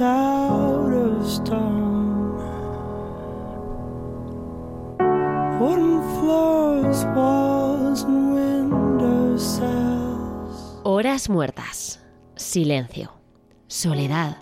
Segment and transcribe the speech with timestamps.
[0.00, 2.38] out of stone.
[5.60, 10.80] Wooden floors, walls, and window cells.
[10.84, 12.00] Horas muertas,
[12.36, 13.12] silencio,
[13.66, 14.36] soledad.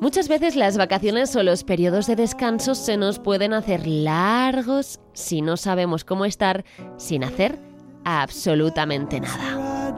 [0.00, 5.42] Muchas veces las vacaciones o los periodos de descanso se nos pueden hacer largos si
[5.42, 6.64] no sabemos cómo estar
[6.96, 7.60] sin hacer
[8.04, 9.92] absolutamente nada.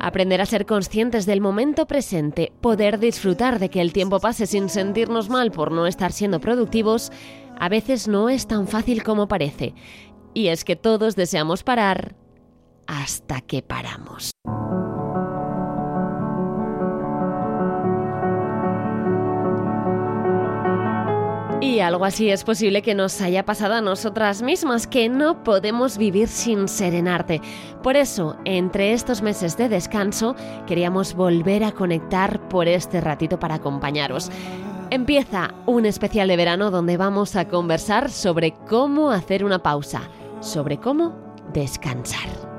[0.00, 4.70] Aprender a ser conscientes del momento presente, poder disfrutar de que el tiempo pase sin
[4.70, 7.12] sentirnos mal por no estar siendo productivos,
[7.58, 9.74] a veces no es tan fácil como parece.
[10.32, 12.16] Y es que todos deseamos parar
[12.86, 14.29] hasta que paramos.
[21.62, 25.98] Y algo así es posible que nos haya pasado a nosotras mismas, que no podemos
[25.98, 27.42] vivir sin serenarte.
[27.82, 30.34] Por eso, entre estos meses de descanso,
[30.66, 34.30] queríamos volver a conectar por este ratito para acompañaros.
[34.88, 40.00] Empieza un especial de verano donde vamos a conversar sobre cómo hacer una pausa,
[40.40, 41.14] sobre cómo
[41.52, 42.49] descansar.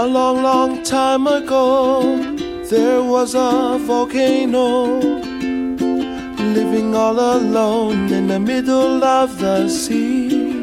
[0.00, 2.00] A long, long time ago,
[2.70, 4.96] there was a volcano
[6.54, 10.56] living all alone in the middle of the sea.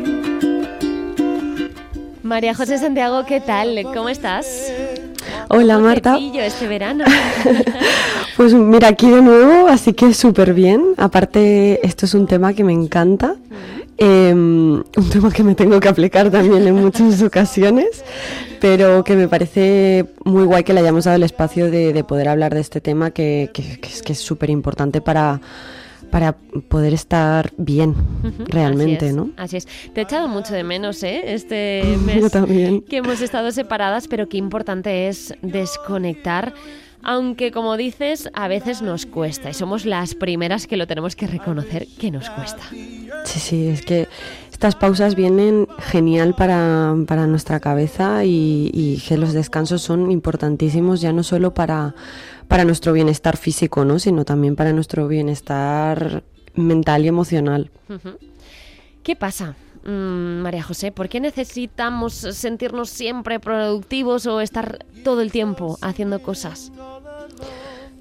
[2.24, 3.84] María José Santiago, ¿qué tal?
[3.94, 4.73] ¿Cómo estás?
[5.50, 7.06] Hola ¿Cómo te Marta, este verano?
[8.38, 10.95] pues mira aquí de nuevo, así que súper bien.
[10.98, 13.36] Aparte, esto es un tema que me encanta,
[13.98, 18.04] eh, un tema que me tengo que aplicar también en muchas ocasiones,
[18.60, 22.28] pero que me parece muy guay que le hayamos dado el espacio de, de poder
[22.30, 25.42] hablar de este tema que, que- que es que es súper importante para,
[26.12, 26.34] para
[26.70, 27.96] poder estar bien
[28.48, 29.30] realmente, así es, ¿no?
[29.38, 29.68] Así es.
[29.94, 31.34] Te he echado mucho de menos, ¿eh?
[31.34, 32.82] Este mes Yo también.
[32.82, 36.54] que hemos estado separadas, pero qué importante es desconectar.
[37.04, 41.28] Aunque, como dices, a veces nos cuesta y somos las primeras que lo tenemos que
[41.28, 42.64] reconocer que nos cuesta.
[43.24, 44.08] Sí, sí, es que
[44.52, 51.00] estas pausas vienen genial para, para nuestra cabeza y, y que los descansos son importantísimos
[51.00, 51.94] ya no solo para,
[52.48, 54.00] para nuestro bienestar físico, ¿no?
[54.00, 56.24] sino también para nuestro bienestar
[56.56, 57.70] mental y emocional.
[59.04, 59.56] ¿Qué pasa,
[59.87, 60.92] mm, María José?
[60.92, 66.71] ¿Por qué necesitamos sentirnos siempre productivos o estar todo el tiempo haciendo cosas?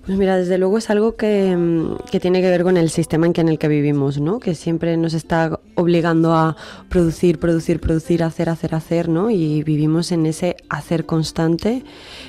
[0.07, 3.27] Pues mira, desde luego es algo que, mm, que tiene que ver con el sistema
[3.27, 4.39] en, que, en el que vivimos, ¿no?
[4.39, 6.57] Que siempre nos está obligando a
[6.89, 9.31] producir, producir, producir, hacer, hacer, hacer, ¿no?
[9.31, 11.83] Y vivimos en ese hacer constante,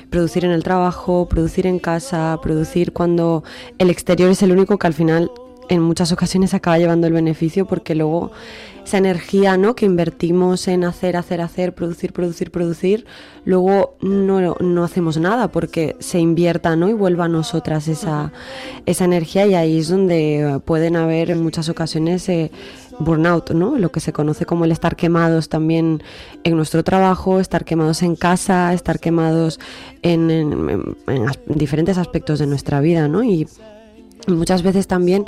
[0.10, 3.44] producir en el trabajo, producir en casa, producir cuando
[3.78, 5.30] el exterior es el único que al final
[5.70, 8.32] en muchas ocasiones acaba llevando el beneficio porque luego
[8.88, 9.76] esa energía ¿no?
[9.76, 13.06] que invertimos en hacer, hacer, hacer, producir, producir, producir,
[13.44, 16.88] luego no, no hacemos nada porque se invierta ¿no?
[16.88, 18.32] y vuelva a nosotras esa,
[18.86, 22.50] esa energía y ahí es donde pueden haber en muchas ocasiones eh,
[23.00, 23.78] burnout, ¿no?
[23.78, 26.02] lo que se conoce como el estar quemados también
[26.46, 29.60] en nuestro trabajo, estar quemados en casa, estar quemados
[30.02, 30.96] en,
[31.48, 33.22] diferentes aspectos de nuestra vida ¿no?
[34.28, 35.26] Muchas veces también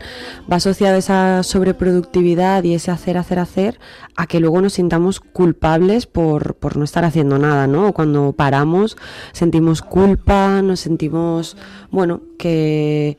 [0.51, 3.79] va asociado esa sobreproductividad y ese hacer, hacer, hacer
[4.15, 7.87] a que luego nos sintamos culpables por, por no estar haciendo nada, ¿no?
[7.87, 8.97] O cuando paramos
[9.31, 11.55] sentimos culpa, nos sentimos,
[11.91, 13.17] bueno, que,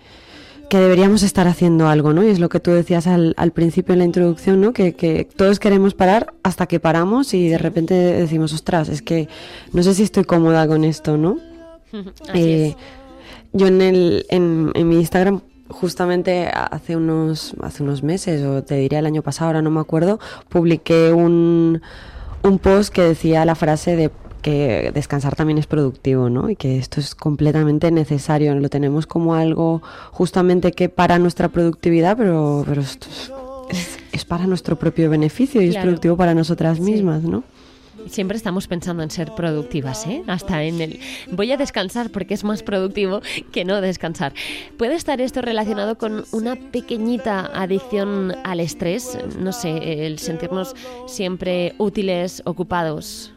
[0.68, 2.22] que deberíamos estar haciendo algo, ¿no?
[2.24, 4.72] Y es lo que tú decías al, al principio en la introducción, ¿no?
[4.74, 9.28] Que, que todos queremos parar hasta que paramos y de repente decimos, ostras, es que
[9.72, 11.38] no sé si estoy cómoda con esto, ¿no?
[12.28, 12.76] Así Eh, es.
[13.52, 15.40] yo en, el, en, en mi Instagram
[15.70, 19.80] justamente hace unos, hace unos meses, o te diría el año pasado, ahora no me
[19.80, 20.18] acuerdo,
[20.48, 21.80] publiqué un,
[22.42, 24.10] un post que decía la frase de
[24.42, 26.48] que descansar también es productivo, ¿no?
[26.48, 28.54] Y que esto es completamente necesario.
[28.54, 29.82] Lo tenemos como algo
[30.12, 33.06] justamente que para nuestra productividad, pero, pero esto
[33.68, 36.82] es, es- para nuestro propio beneficio y es productivo para nosotras Sí.
[36.84, 37.42] mismas, ¿no?
[38.08, 40.22] Siempre estamos pensando en ser productivas, ¿eh?
[40.26, 41.00] Hasta en el
[41.30, 43.20] voy a descansar porque es más productivo
[43.52, 44.32] que no descansar.
[44.76, 49.18] ¿Puede estar esto relacionado con una pequeñita adicción al estrés?
[49.38, 50.74] No sé, el sentirnos
[51.06, 53.32] siempre útiles, ocupados.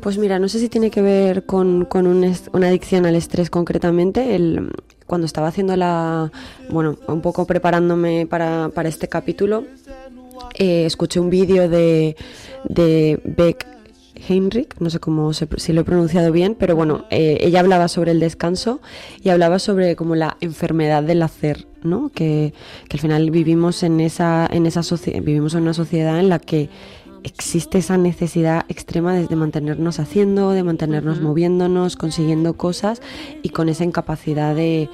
[0.00, 4.34] Pues mira, no sé si tiene que ver con, un una adicción al estrés concretamente.
[4.34, 4.72] El,
[5.06, 6.32] cuando estaba haciendo la,
[6.70, 9.64] bueno, un poco preparándome para este capítulo,
[10.54, 12.16] eh, escuché un vídeo de,
[12.64, 13.66] de Beck
[14.28, 18.12] Heinrich, no sé cómo si lo he pronunciado bien, pero bueno, eh, ella hablaba sobre
[18.12, 18.80] el descanso
[19.22, 22.10] y hablaba sobre como la enfermedad del hacer, ¿no?
[22.14, 22.52] Que,
[22.88, 24.82] que al final vivimos en esa, en esa
[25.22, 26.68] vivimos en una sociedad en la que
[27.24, 33.02] existe esa necesidad extrema de, mantenernos haciendo, de mantenernos moviéndonos, consiguiendo cosas
[33.42, 34.88] y con esa incapacidad de,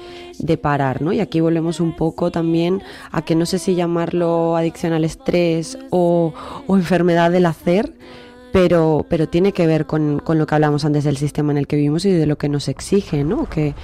[0.63, 1.13] parar, ¿no?
[1.13, 5.79] Y aquí volvemos un poco también a que no sé si llamarlo adicción al estrés
[5.91, 6.33] o,
[6.69, 7.95] enfermedad del hacer,
[8.53, 11.77] pero, pero tiene que ver con, lo que hablamos antes del sistema en el que
[11.77, 13.49] vivimos y de lo que nos exige, ¿no?
[13.49, 13.75] Que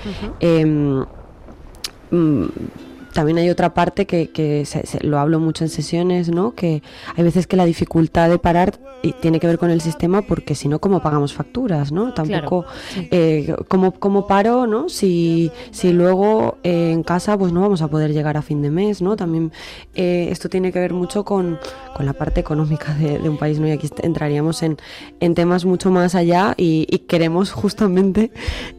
[3.15, 6.55] también hay otra parte que, que se, lo hablo mucho en sesiones, ¿no?
[6.55, 6.83] Que
[7.17, 8.79] hay veces que la dificultad de parar
[9.21, 12.13] tiene que ver con el sistema porque si no, ¿cómo pagamos facturas, no?
[12.13, 12.67] Tampoco,
[12.97, 14.89] eh, ¿cómo, paro, no?
[14.89, 18.71] Si, si luego eh, en casa pues no vamos a poder llegar a fin de
[18.71, 19.17] mes, ¿no?
[19.17, 19.53] También
[19.95, 21.59] eh, esto tiene que ver mucho con,
[21.95, 23.69] con la parte económica de, un país, ¿no?
[23.69, 24.77] Y aquí entraríamos en,
[25.21, 28.31] en temas mucho más allá y, y queremos justamente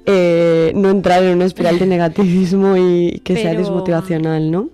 [0.06, 4.06] eh, no entrar en una espiral de negativismo y que sea desmotivación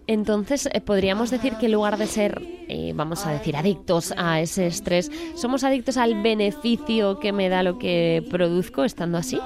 [0.07, 4.41] entonces, eh, podríamos decir que en lugar de ser, eh, vamos a decir, adictos a
[4.41, 9.39] ese estrés, ¿somos adictos al beneficio que me da lo que produzco estando así?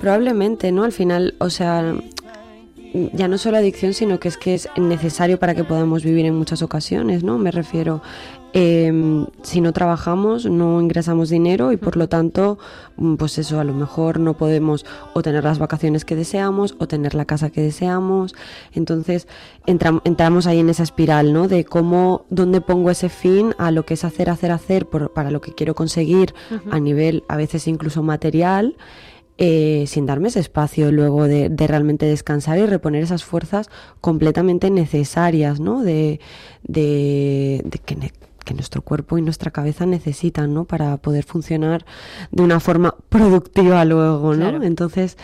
[0.00, 0.84] Probablemente, ¿no?
[0.84, 1.94] Al final, o sea,
[3.12, 6.34] ya no solo adicción, sino que es que es necesario para que podamos vivir en
[6.34, 7.38] muchas ocasiones, ¿no?
[7.38, 8.02] Me refiero,
[8.58, 12.58] Em, si no trabajamos no ingresamos dinero y por lo tanto,
[12.96, 16.88] mm, pues eso, a lo mejor no podemos o tener las vacaciones que deseamos o
[16.88, 18.34] tener la casa que deseamos.
[18.72, 19.28] Entonces
[19.66, 21.48] entramos ahí en esa espiral, ¿no?
[21.48, 25.42] De cómo, dónde pongo ese fin a lo que es hacer, hacer, hacer para lo
[25.42, 26.32] que quiero conseguir
[26.70, 28.74] a nivel a veces incluso material.
[29.38, 33.68] Eh, sin darme ese espacio luego de, realmente descansar y reponer esas fuerzas
[34.00, 35.82] completamente necesarias, ¿no?
[35.82, 36.20] De,
[36.62, 37.96] de, de que
[38.46, 40.64] que nuestro cuerpo y nuestra cabeza necesitan, ¿no?
[40.64, 41.84] Para poder funcionar
[42.30, 44.62] de una forma productiva luego, ¿no?
[44.62, 45.18] Entonces,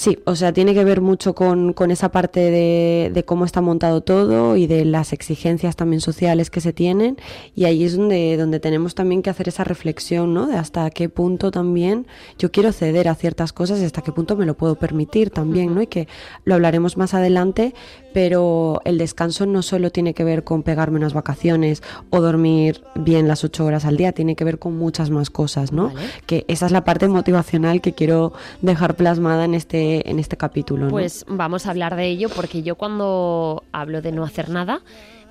[0.00, 3.60] Sí, o sea, tiene que ver mucho con, con esa parte de, de, cómo está
[3.60, 7.18] montado todo y de las exigencias también sociales que se tienen.
[7.54, 10.46] Y ahí es donde, donde tenemos también que hacer esa reflexión, ¿no?
[10.46, 12.06] De hasta qué punto también
[12.38, 15.74] yo quiero ceder a ciertas cosas y hasta qué punto me lo puedo permitir también,
[15.74, 15.82] ¿no?
[15.82, 16.08] Y que
[16.44, 17.74] lo hablaremos más adelante,
[18.14, 23.28] pero el descanso no solo tiene que ver con pegarme unas vacaciones o dormir bien
[23.28, 25.92] las ocho horas al día, tiene que ver con muchas más cosas, ¿no?
[26.24, 28.32] Que esa es la parte motivacional que quiero
[28.62, 30.88] dejar plasmada en este en este capítulo.
[30.88, 34.82] Pues vamos a hablar de ello porque yo cuando hablo de no hacer nada,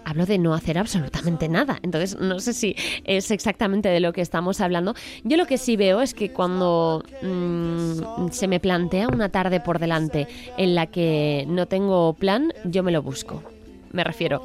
[0.06, 1.80] hablo de no hacer absolutamente nada.
[1.82, 4.96] Entonces, no sé si es exactamente de lo que estamos hablando.
[5.24, 9.80] Yo lo que sí veo es que cuando mm, se me plantea una tarde por
[9.80, 10.28] delante
[10.58, 13.44] en la que no tengo plan, yo me lo busco
[13.92, 14.42] me refiero.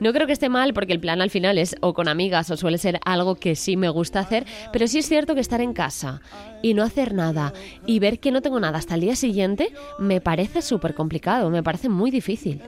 [0.00, 2.56] No creo que esté mal porque el plan al final es o con amigas o
[2.56, 5.72] suele ser algo que sí me gusta hacer, pero sí es cierto que estar en
[5.72, 6.20] casa
[6.62, 7.52] y no hacer nada
[7.86, 11.62] y ver que no tengo nada hasta el día siguiente me parece súper complicado, me
[11.62, 12.60] parece muy difícil.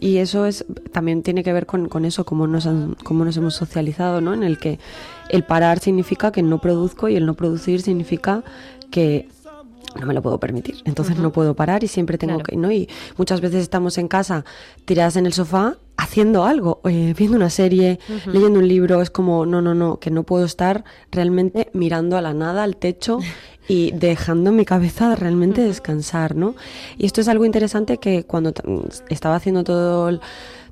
[0.00, 2.66] Y eso es también tiene que ver con, eso, como nos,
[3.02, 4.32] como nos hemos socializado, ¿no?
[4.32, 4.78] En el que
[5.28, 8.44] el parar significa que no produzco y el no producir significa
[8.90, 9.28] que
[9.98, 10.76] no me lo puedo permitir.
[10.84, 12.70] Entonces no puedo parar y siempre tengo que, ¿no?
[12.70, 14.44] Y muchas veces estamos en casa
[14.84, 19.46] tiradas en el sofá haciendo algo, eh, viendo una serie, leyendo un libro, es como,
[19.46, 23.18] no, no, no, que no puedo estar realmente mirando a la nada, al techo
[23.68, 26.54] y dejando mi cabeza realmente descansar, ¿no?
[26.98, 28.52] Y esto es algo interesante que cuando
[29.08, 30.20] estaba haciendo todo,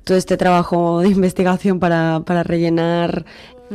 [0.03, 3.25] todo este trabajo de investigación para, para rellenar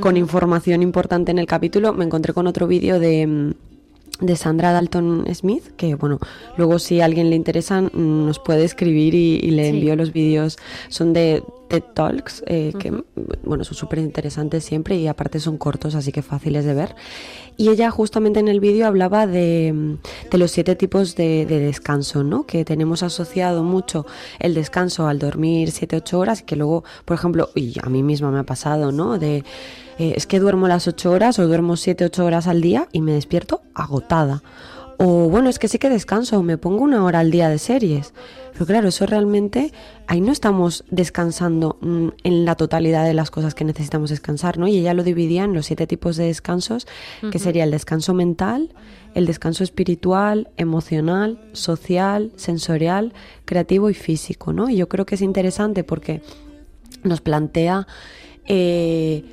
[0.01, 3.55] con información importante en el capítulo, me encontré con otro vídeo de mm,
[4.21, 6.19] de Sandra Dalton Smith, que bueno,
[6.57, 10.59] luego si a alguien le interesa mm, nos puede escribir y, le envío los vídeos.
[10.89, 12.93] Son de TED Talks, eh, que
[13.45, 16.97] bueno, son súper interesantes siempre y aparte son cortos, así que fáciles de ver.
[17.57, 19.99] Y ella justamente en el vídeo hablaba de,
[20.31, 22.47] de, los siete tipos de, de, descanso, ¿no?
[22.47, 24.07] Que tenemos asociado mucho
[24.39, 28.31] el descanso al dormir siete, ocho horas, que luego, por ejemplo, y a mí misma
[28.31, 29.19] me ha pasado, ¿no?
[29.19, 29.45] De
[29.99, 33.01] eh, es que duermo las 8 horas o duermo 7, 8 horas al día y
[33.01, 34.43] me despierto agotada.
[35.01, 38.13] O bueno, es que sí que descanso, me pongo una hora al día de series.
[38.53, 39.73] Pero claro, eso realmente,
[40.09, 44.67] ahí no estamos descansando mm, en la totalidad de las cosas que necesitamos descansar, ¿no?
[44.67, 46.89] Y ella lo dividía en los siete tipos de descansos,
[47.31, 48.75] que sería el descanso mental,
[49.15, 53.13] el descanso espiritual, emocional, social, sensorial,
[53.45, 54.69] creativo y físico, ¿no?
[54.69, 56.23] Y yo creo que es interesante porque
[57.05, 57.87] nos plantea...
[58.47, 59.25] Eh,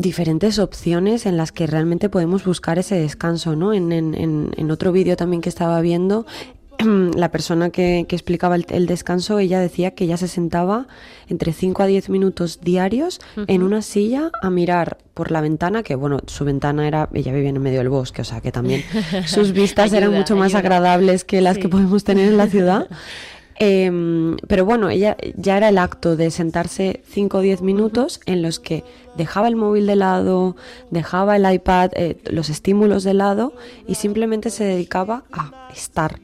[0.00, 3.72] diferentes opciones en las que realmente podemos buscar ese descanso, ¿no?
[3.72, 4.14] En, en,
[4.56, 6.26] en otro vídeo también que estaba viendo
[7.14, 10.86] la persona que, explicaba el, descanso, ella decía que ella se sentaba
[11.28, 15.94] entre 5 a 10 minutos diarios en una silla a mirar por la ventana, que
[15.94, 18.82] bueno, su ventana era, ella vivía en medio del bosque, o sea que también
[19.26, 22.88] sus vistas eran mucho más agradables que las que podemos tener en la ciudad.
[23.62, 28.40] Em, pero bueno, ella ya era el acto de sentarse 5 o 10 minutos en
[28.40, 28.84] los que
[29.18, 30.56] dejaba el móvil de lado,
[30.90, 33.52] dejaba el iPad, eh, los estímulos de lado
[33.86, 36.20] y simplemente se dedicaba a estar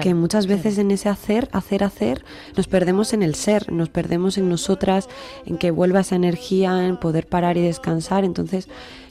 [0.00, 2.24] que muchas veces en ese hacer, hacer, hacer,
[2.56, 5.08] nos perdemos en el ser, nos perdemos en nosotras,
[5.46, 8.24] en que vuelva esa energía, en poder parar y descansar.
[8.24, 8.68] Entonces,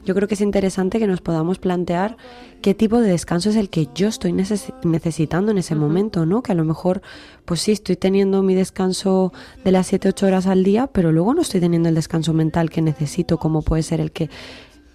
[0.07, 2.15] yo creo que es interesante que nos podamos plantear
[2.61, 6.41] qué tipo de descanso es el que yo estoy necesitando en ese momento, ¿no?
[6.41, 7.01] Que a lo mejor,
[7.43, 9.33] pues sí, estoy teniendo mi descanso
[9.65, 12.69] de las 7, 8 horas al día, pero luego no estoy teniendo el descanso mental
[12.69, 14.29] que necesito, como puede ser el que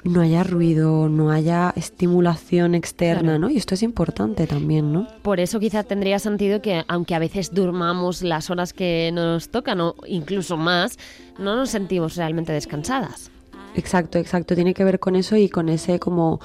[0.02, 3.50] no haya ruido, no haya estimulación externa, ¿no?
[3.50, 5.08] Y esto es importante también, ¿no?
[5.20, 9.78] Por eso quizá tendría sentido que aunque a veces durmamos las horas que nos tocan
[9.82, 10.98] o incluso más,
[11.38, 13.30] no nos sentimos realmente descansadas.
[13.74, 14.54] Exacto, exacto.
[14.54, 16.40] Tiene que ver con eso y con ese como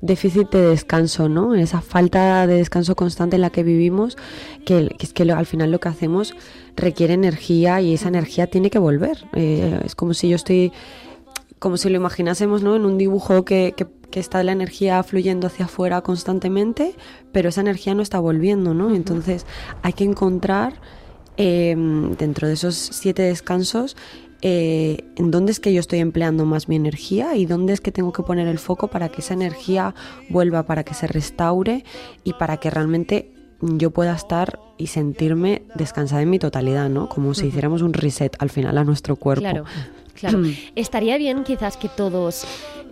[0.00, 1.54] déficit de descanso, ¿no?
[1.54, 4.16] Esa falta de descanso constante en la que vivimos,
[4.64, 6.34] que, es que al final lo que hacemos
[6.76, 9.24] requiere energía y esa energía tiene que volver.
[9.32, 10.72] Eh, es como si yo estoy
[11.58, 12.74] como si lo imaginásemos ¿no?
[12.74, 16.96] en un dibujo que, que, está la energía fluyendo hacia afuera constantemente,
[17.30, 18.94] pero esa energía no está volviendo, ¿no?
[18.94, 19.46] Entonces
[19.80, 20.74] hay que encontrar
[21.36, 23.96] em, dentro de esos siete descansos
[24.42, 27.92] eh, en dónde es que yo estoy empleando más mi energía y dónde es que
[27.92, 29.94] tengo que poner el foco para que esa energía
[30.28, 31.84] vuelva, para que se restaure
[32.24, 37.08] y para que realmente yo pueda estar y sentirme descansada en mi totalidad, ¿no?
[37.08, 39.42] Como si hiciéramos un reset al final a nuestro cuerpo.
[39.42, 39.64] Claro.
[40.14, 40.42] Claro,
[40.76, 42.44] estaría bien quizás que todos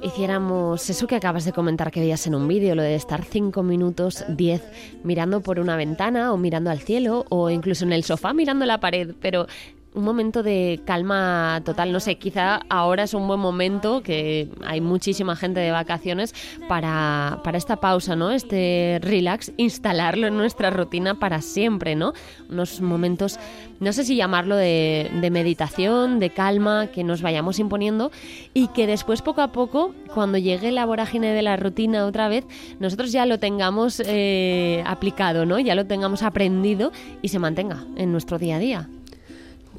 [0.03, 3.63] hiciéramos eso que acabas de comentar que veías en un vídeo, lo de estar cinco
[3.63, 4.63] minutos, diez,
[5.05, 8.81] mirando por una ventana o mirando al cielo o incluso en el sofá mirando la
[8.81, 9.47] pared, pero
[9.95, 11.93] un momento de calma total.
[11.93, 16.35] No sé, quizá ahora es un buen momento, que hay muchísima gente de vacaciones,
[16.69, 18.31] para, para esta pausa, ¿no?
[18.31, 22.13] Este relax, instalarlo en nuestra rutina para siempre, ¿no?
[22.49, 23.39] Unos momentos,
[23.81, 28.11] no sé si llamarlo de, meditación, de calma, que nos vayamos imponiendo
[28.55, 32.45] y que después poco a poco, cuando llegue la vorágine de la rutina otra vez,
[32.79, 35.59] nosotros ya lo tengamos eh, aplicado, ¿no?
[35.59, 36.93] Ya lo tengamos aprendido
[37.23, 38.89] y se mantenga en nuestro día a día.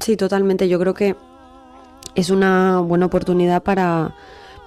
[0.02, 0.68] Sí, totalmente.
[0.68, 1.14] Yo creo que
[2.16, 4.16] es una buena oportunidad para,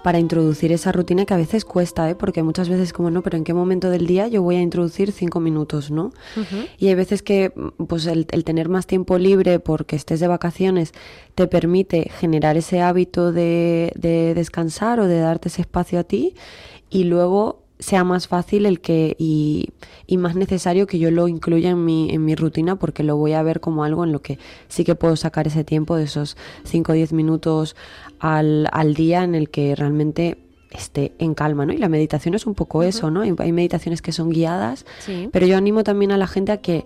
[0.02, 2.16] para introducir esa rutina que a veces cuesta, ¿eh?
[2.16, 5.12] porque muchas veces como no, pero ¿en qué momento del día yo voy a introducir
[5.12, 6.12] cinco minutos, ¿no?
[6.80, 7.52] Y hay veces que
[7.88, 10.94] pues el, tener más tiempo libre porque estés de vacaciones
[11.36, 16.34] te permite generar ese hábito de, de descansar o de darte ese espacio a ti
[16.90, 19.70] y luego sea más fácil el que y,
[20.18, 23.44] más necesario que yo lo incluya en mi, en mi rutina porque lo voy a
[23.44, 24.40] ver como algo en lo que
[24.70, 27.76] sí que puedo sacar ese tiempo de esos 5 o 10 minutos
[28.20, 30.38] al, al día en el que realmente
[30.72, 31.74] esté en calma, ¿no?
[31.74, 33.22] Y la meditación es un poco eso, ¿no?
[33.22, 34.86] Hay, meditaciones que son guiadas,
[35.32, 36.86] pero yo animo también a la gente a que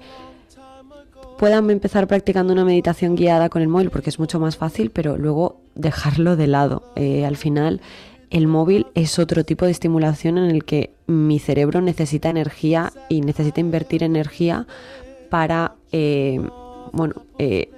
[1.37, 5.17] puedan empezar practicando una meditación guiada con el móvil porque es mucho más fácil, pero
[5.17, 6.83] luego dejarlo de lado.
[6.95, 7.81] Eh, al final
[8.29, 13.21] el móvil es otro tipo de estimulación en el que mi cerebro necesita energía y
[13.21, 14.67] necesita invertir energía
[15.29, 16.39] para, eh,
[16.91, 17.69] bueno, eh,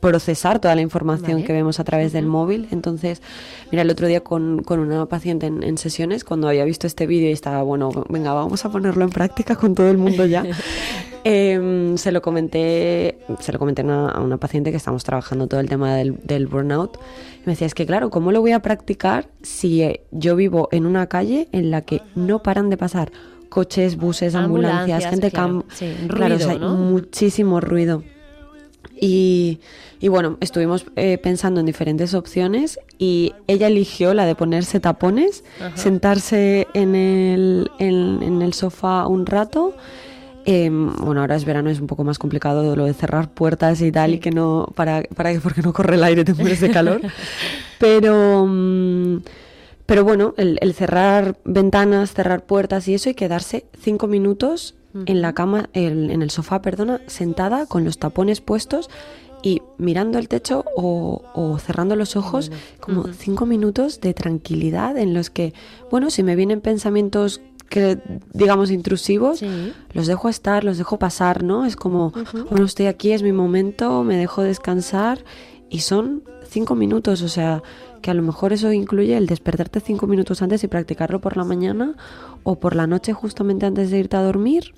[0.00, 2.68] procesar toda la información que vemos a través del móvil.
[2.70, 3.22] Entonces,
[3.70, 7.32] mira, el otro día con, una paciente en, sesiones, cuando había visto este vídeo y
[7.32, 10.44] estaba, bueno, venga, vamos a ponerlo en práctica con todo el mundo ya,
[11.24, 15.68] em, se lo comenté, se lo comenté a una paciente que estamos trabajando todo el
[15.68, 16.98] tema del, del burnout.
[17.44, 20.86] Me decía, es que claro, ¿cómo lo voy a practicar si eh, yo vivo en
[20.86, 23.12] una calle en la que no paran de pasar
[23.50, 25.66] coches, buses, ambulancias, gente claro,
[26.08, 28.02] claro, hay muchísimo ruido.
[29.00, 29.60] Y,
[30.08, 36.68] bueno, estuvimos eh, pensando en diferentes opciones y ella eligió la de ponerse tapones, sentarse
[36.74, 39.74] en el, en el sofá un rato.
[40.46, 43.92] Em, bueno, ahora es verano, es un poco más complicado lo de cerrar puertas y
[43.92, 47.00] tal, y que no, para, para porque no corre el aire, te mueres de calor.
[47.78, 49.18] pero, mm,
[49.90, 55.32] pero bueno, el, cerrar ventanas, cerrar puertas y eso, y quedarse cinco minutos en la
[55.32, 58.88] cama, en el sofá, perdona, sentada con los tapones puestos
[59.42, 65.28] y mirando el techo o, cerrando los ojos, como cinco minutos de tranquilidad en los
[65.28, 65.54] que,
[65.90, 67.98] bueno, si me vienen pensamientos que
[68.32, 69.42] digamos intrusivos,
[69.92, 71.66] los dejo estar, los dejo pasar, ¿no?
[71.66, 72.12] Es como,
[72.48, 75.24] bueno, estoy aquí, es mi momento, me dejo descansar
[75.68, 77.64] y son cinco minutos, o sea,
[78.00, 81.44] que a lo mejor eso incluye el despertarte cinco minutos antes y practicarlo por la
[81.44, 81.94] mañana
[82.42, 84.72] o por la noche justamente antes de irte a dormir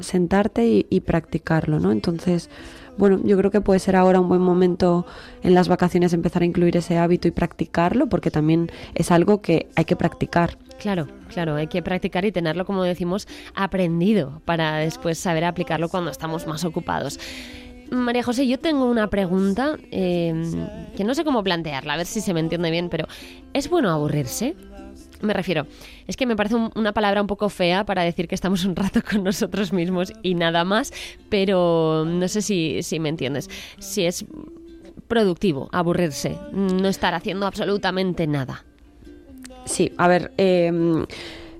[0.00, 1.92] sentarte y, practicarlo, ¿no?
[1.92, 2.50] Entonces,
[2.96, 5.06] bueno, yo creo que puede ser ahora un buen momento
[5.42, 9.68] en las vacaciones empezar a incluir ese hábito y practicarlo, porque también es algo que
[9.76, 10.58] hay que practicar.
[10.80, 16.10] Claro, claro, hay que practicar y tenerlo, como decimos, aprendido para después saber aplicarlo cuando
[16.10, 17.18] estamos más ocupados.
[17.90, 20.34] María José, yo tengo una pregunta eh,
[20.96, 23.06] que no sé cómo plantearla, a ver si se me entiende bien, pero
[23.52, 24.54] ¿es bueno aburrirse?
[25.20, 25.66] Me refiero,
[26.06, 29.00] es que me parece una palabra un poco fea para decir que estamos un rato
[29.08, 30.92] con nosotros mismos y nada más,
[31.28, 33.50] pero no sé si, si me entiendes.
[33.78, 34.24] Si es
[35.08, 38.64] productivo aburrirse, no estar haciendo absolutamente nada.
[39.64, 40.70] Sí, a ver, eh,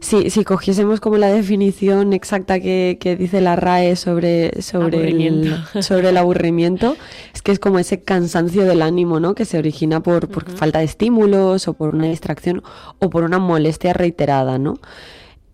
[0.00, 6.10] si, si cogiésemos como la definición exacta que, dice la RAE sobre, sobre, el, sobre
[6.10, 6.96] el aburrimiento,
[7.34, 9.34] es que es como ese cansancio del ánimo, ¿no?
[9.34, 12.62] Que se origina por, por falta de estímulos o por una distracción
[12.98, 14.78] o por una molestia reiterada, ¿no?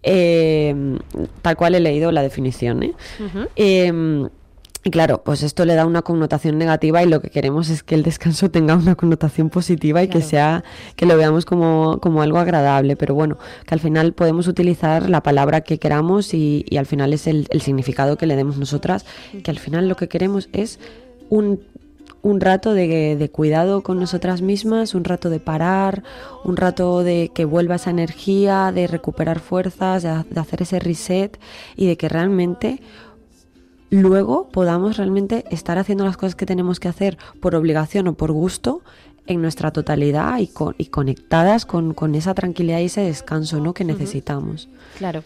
[0.03, 0.99] Eh,
[1.41, 2.93] tal cual he leído la definición, ¿eh?
[4.87, 7.95] Y claro, pues esto le da una connotación negativa y lo que queremos es que
[7.95, 10.63] el descanso tenga una connotación positiva y que sea,
[10.95, 12.95] que lo veamos como, como, algo agradable.
[12.95, 17.27] Pero bueno, que al final podemos utilizar la palabra que queramos y, al final es
[17.27, 19.07] el, significado que le demos nosotras,
[19.43, 20.79] que al final lo que queremos es
[21.31, 21.61] un,
[22.21, 26.03] un rato de, de, cuidado con nosotras mismas, un rato de parar,
[26.45, 31.41] un rato de que vuelva esa energía, de recuperar fuerzas, de hacer ese reset
[31.75, 32.83] y de que realmente
[34.01, 38.33] luego podamos realmente estar haciendo las cosas que tenemos que hacer por obligación o por
[38.33, 38.83] gusto
[39.27, 43.73] en nuestra totalidad y, y conectadas con, esa tranquilidad y ese descanso ¿no?
[43.73, 44.69] que necesitamos.
[44.99, 45.23] Claro.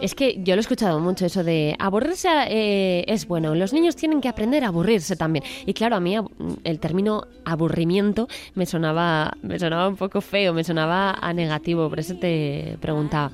[0.00, 3.54] Es que yo lo he escuchado mucho, eso de aburrirse eh, es bueno.
[3.54, 5.44] Los niños tienen que aprender a aburrirse también.
[5.64, 6.16] Y claro, a mí
[6.64, 12.00] el término aburrimiento me sonaba, me sonaba un poco feo, me sonaba a negativo, por
[12.00, 13.30] eso te preguntaba.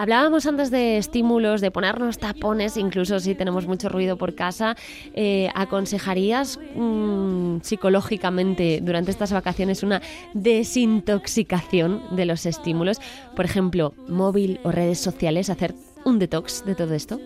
[0.00, 4.76] Hablábamos antes de estímulos, de ponernos tapones, incluso si tenemos mucho ruido por casa.
[5.12, 10.00] Eh, ¿Aconsejarías mm, psicológicamente durante estas vacaciones una
[10.34, 13.00] desintoxicación de los estímulos?
[13.34, 17.18] Por ejemplo, móvil o redes sociales, hacer un detox de todo esto.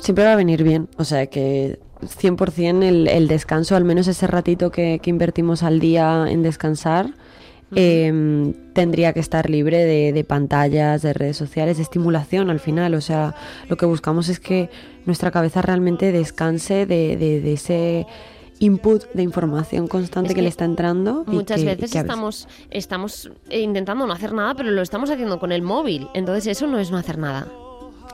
[0.00, 4.26] Siempre va a venir bien, o sea que 100% el, el descanso, al menos ese
[4.26, 7.14] ratito que, que invertimos al día en descansar,
[7.74, 12.94] Em, tendría que estar libre de, pantallas, de redes sociales, de estimulación al final.
[12.94, 13.34] O sea,
[13.68, 14.70] lo que buscamos es que
[15.06, 18.06] nuestra cabeza realmente descanse de, ese
[18.58, 21.24] input de información constante que, le está entrando.
[21.26, 26.08] Muchas veces estamos, estamos intentando no hacer nada, pero lo estamos haciendo con el móvil.
[26.14, 27.46] Entonces eso no es no hacer nada.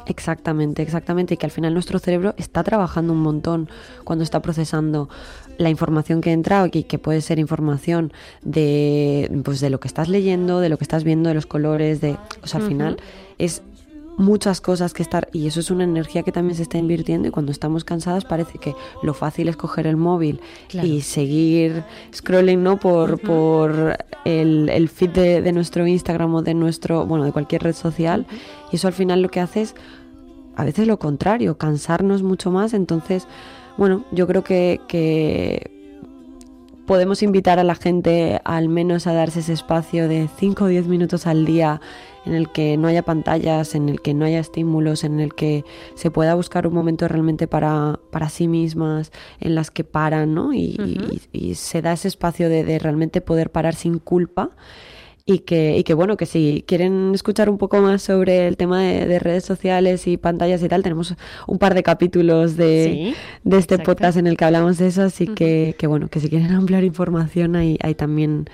[0.07, 1.35] Exactamente, exactamente.
[1.35, 3.69] Y que al final nuestro cerebro está trabajando un montón
[4.05, 5.09] cuando está procesando
[5.59, 10.09] la información que entra y que puede ser información de, pues, de lo que estás
[10.09, 12.97] leyendo, de lo que estás viendo, de los colores, de, o sea, al final
[13.39, 13.63] es
[14.17, 17.31] muchas cosas que estar y eso es una energía que también se está invirtiendo y
[17.31, 20.41] cuando estamos cansadas parece que lo fácil es coger el móvil
[20.73, 27.07] y seguir scrolling no por, por el, el feed de, nuestro Instagram o de nuestro
[27.07, 28.27] bueno de cualquier red social
[28.73, 29.75] y eso al final lo que hace es
[30.57, 33.27] a veces lo contrario cansarnos mucho más entonces
[33.77, 35.71] bueno, yo creo que,
[36.87, 40.87] podemos invitar a la gente al menos a darse ese espacio de 5 o 10
[40.87, 41.81] minutos al día
[42.25, 45.65] en el que no haya pantallas, en el que no haya estímulos, en el que
[45.97, 49.11] se pueda buscar un momento realmente para, para sí mismas,
[49.41, 50.53] en las que paran, ¿no?
[50.53, 50.79] Y,
[51.57, 54.53] se da ese espacio de, de realmente poder parar sin culpa
[55.29, 58.81] y que, y que bueno, que si quieren escuchar un poco más sobre el tema
[58.81, 61.15] de, redes sociales y pantallas y tal, tenemos
[61.49, 63.13] un par de capítulos de,
[63.43, 66.29] de este podcast en el que hablamos de eso, así que, que, bueno, que si
[66.29, 68.49] quieren ampliar información ahí, ahí también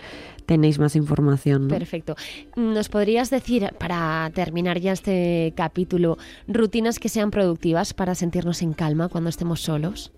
[0.47, 1.69] tenéis más información.
[1.69, 2.17] Perfecto.
[2.57, 6.17] ¿Nos podrías decir, para terminar ya este capítulo,
[6.49, 10.11] rutinas que sean productivas para sentirnos en calma cuando estemos solos?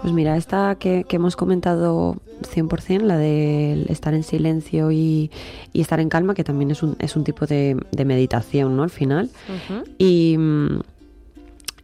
[0.00, 5.30] Pues mira, esta que, hemos comentado 100%, la de estar en silencio y,
[5.72, 8.82] estar en calma, que también es un, es un tipo de, meditación, ¿no?
[8.82, 9.30] Al final.
[9.98, 10.36] Y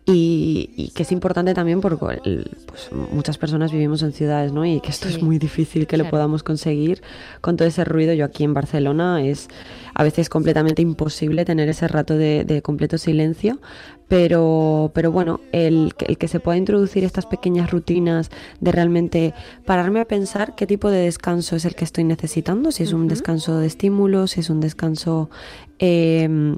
[0.05, 2.21] y, que es importante también porque
[2.67, 4.67] pues, muchas personas vivimos en ciudades, ¿no?
[4.67, 7.03] Y que esto es muy difícil que lo podamos conseguir
[7.41, 8.13] con todo ese ruido.
[8.13, 9.49] Yo aquí en Barcelona es
[9.95, 13.61] a veces completamente imposible tener ese rato de, completo silencio,
[14.09, 19.35] pero, pero bueno, el, el, que se pueda introducir estas pequeñas rutinas de realmente
[19.65, 23.07] pararme a pensar qué tipo de descanso es el que estoy necesitando, si es un
[23.07, 25.31] descanso de estímulos, si es un descanso...
[25.79, 26.57] Eh,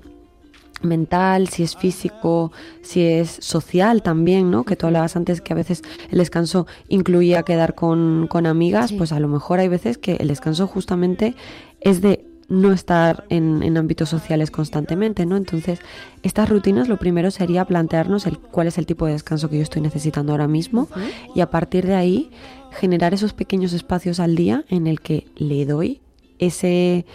[0.85, 4.65] mental, si es físico, si es social también, ¿no?
[4.65, 9.21] Que tú hablabas antes que a veces el descanso incluía quedar con, amigas, pues a
[9.21, 11.35] lo mejor hay veces que el descanso justamente
[11.81, 15.37] es de no estar en, ámbitos sociales constantemente, ¿no?
[15.37, 15.81] Entonces,
[16.23, 19.63] estas rutinas lo primero sería plantearnos el, cuál es el tipo de descanso que yo
[19.63, 20.89] estoy necesitando ahora mismo
[21.35, 22.31] y a partir de ahí
[22.71, 26.01] generar esos pequeños espacios al día en el que le doy
[26.39, 27.07] ese,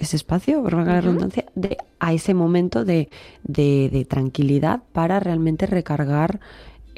[0.00, 3.08] ese espacio, por la redundancia, de, a ese momento de,
[3.44, 6.40] de tranquilidad para realmente recargar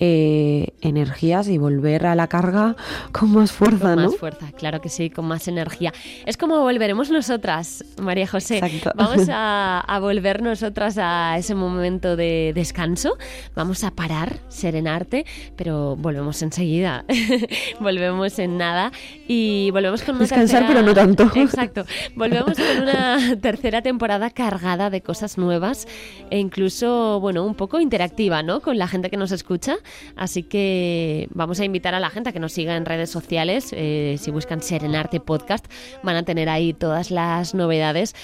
[0.04, 2.74] eh, energías y volver a la carga
[3.12, 4.10] con más fuerza, con ¿no?
[4.10, 5.92] más fuerza, claro que sí, con más energía.
[6.26, 8.60] Es como volveremos nosotras, María José.
[8.96, 13.16] Vamos a, volver nosotras a ese momento de descanso.
[13.54, 17.04] Vamos a parar, serenarte, pero volvemos enseguida.
[17.78, 18.90] volvemos en nada
[19.28, 21.30] y volvemos con una Descansar, pero no tanto.
[21.36, 21.84] Exacto.
[22.16, 25.86] Volvemos con una tercera temporada cargada de cosas nuevas
[26.28, 28.60] e incluso, bueno, un poco interactiva, ¿no?
[28.62, 29.76] Con la gente que nos escucha.
[30.16, 33.68] Así que vamos a invitar a la gente a que nos siga en redes sociales.
[33.72, 35.66] Eh, si buscan Serenarte Podcast,
[36.02, 38.14] van a tener ahí todas las novedades,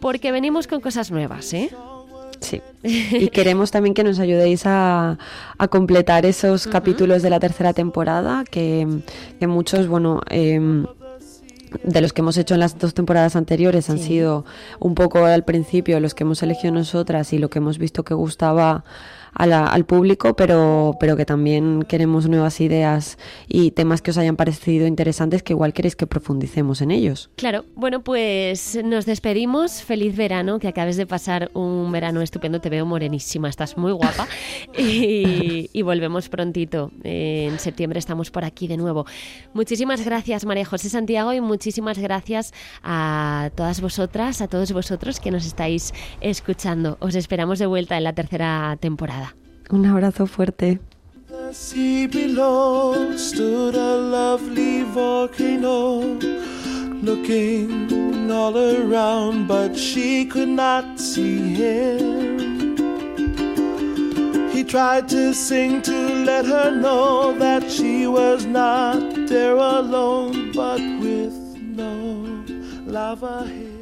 [0.00, 1.70] porque venimos con cosas nuevas, ¿eh?
[2.40, 2.62] Sí.
[2.82, 5.18] Y queremos también que nos ayudéis a,
[5.70, 8.86] completar esos capítulos de la tercera temporada, que,
[9.40, 10.86] muchos, bueno, em,
[11.82, 14.44] de los que hemos hecho en las dos temporadas anteriores han sido
[14.78, 18.14] un poco al principio los que hemos elegido nosotras y lo que hemos visto que
[18.14, 18.84] gustaba
[19.34, 24.86] al público, pero, pero que también queremos nuevas ideas y temas que os hayan parecido
[24.86, 27.30] interesantes que igual queréis que profundicemos en ellos.
[27.36, 29.82] Claro, bueno, pues nos despedimos.
[29.82, 32.60] Feliz verano, que acabes de pasar un verano estupendo.
[32.60, 34.26] Te veo morenísima, estás muy guapa.
[34.78, 36.90] y, y volvemos prontito.
[37.02, 39.06] En septiembre estamos por aquí de nuevo.
[39.54, 45.30] Muchísimas gracias, María José Santiago, y muchísimas gracias a todas vosotras, a todos vosotros que
[45.30, 46.96] nos estáis escuchando.
[47.00, 49.27] Os esperamos de vuelta en la tercera temporada.
[49.70, 50.80] Un abrazo fuerte.
[57.00, 62.76] Looking all around, but she could not see him.
[64.50, 70.80] He tried to sing to let her know that she was not there alone, but
[71.00, 71.34] with
[71.76, 72.42] no
[72.86, 73.77] lava here.